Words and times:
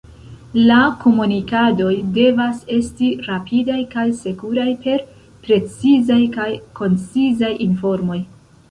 La 0.69 0.77
komunikadoj 1.03 1.91
devas 2.15 2.63
esti 2.79 3.11
rapidaj 3.27 3.77
kaj 3.93 4.07
sekuraj 4.25 4.69
per 4.87 5.05
precizaj 5.47 6.21
kaj 6.41 6.53
koncizaj 6.83 7.55
informoj. 7.71 8.23